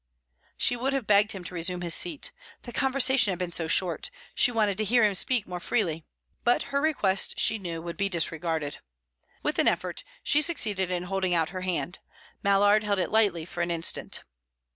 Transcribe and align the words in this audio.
She 0.57 0.75
would 0.75 0.93
have 0.93 1.05
begged 1.05 1.33
him 1.33 1.43
to 1.43 1.53
resume 1.53 1.81
his 1.81 1.93
seat. 1.93 2.31
The 2.63 2.71
conversation 2.73 3.29
had 3.31 3.37
been 3.37 3.51
so 3.51 3.67
short; 3.67 4.09
she 4.33 4.49
wanted 4.51 4.79
to 4.79 4.83
hear 4.83 5.03
him 5.03 5.13
speak 5.13 5.45
more 5.45 5.59
freely. 5.59 6.05
But 6.43 6.63
her 6.73 6.81
request, 6.81 7.39
she 7.39 7.59
knew, 7.59 7.83
would 7.83 7.97
be 7.97 8.09
disregarded 8.09 8.79
With 9.43 9.59
an 9.59 9.67
effort, 9.67 10.03
she 10.23 10.41
succeeded 10.41 10.89
in 10.89 11.03
holding 11.03 11.35
out 11.35 11.49
her 11.49 11.61
hand 11.61 11.99
Mallard 12.41 12.83
held 12.83 12.97
it 12.97 13.11
lightly 13.11 13.45
for 13.45 13.61
an 13.61 13.69
instant. 13.69 14.23